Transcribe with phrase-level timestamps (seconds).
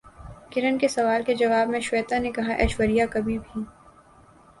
[0.51, 3.61] کرن کے سوال کے جواب میں شویتا نے کہا ایشوریا کبھی بھی